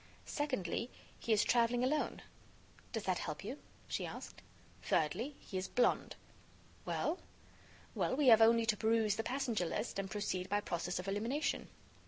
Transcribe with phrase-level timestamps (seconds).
[0.25, 2.23] "Secondly, he is traveling alone."
[2.91, 4.41] "Does that help you?" she asked.
[4.81, 6.15] "Thirdly, he is blonde."
[6.85, 7.19] "Well?"
[7.95, 11.67] "Then we have only to peruse the passenger list, and proceed by process of elimination."